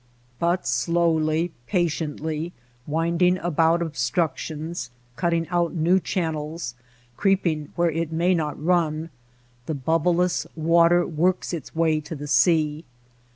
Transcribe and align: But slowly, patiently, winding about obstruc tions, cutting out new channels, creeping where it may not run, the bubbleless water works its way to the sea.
But 0.39 0.65
slowly, 0.65 1.51
patiently, 1.67 2.53
winding 2.87 3.37
about 3.37 3.81
obstruc 3.81 4.35
tions, 4.35 4.89
cutting 5.15 5.47
out 5.49 5.75
new 5.75 5.99
channels, 5.99 6.73
creeping 7.17 7.71
where 7.75 7.91
it 7.91 8.11
may 8.11 8.33
not 8.33 8.59
run, 8.59 9.11
the 9.67 9.75
bubbleless 9.75 10.47
water 10.55 11.05
works 11.05 11.53
its 11.53 11.75
way 11.75 11.99
to 11.99 12.15
the 12.15 12.25
sea. 12.25 12.83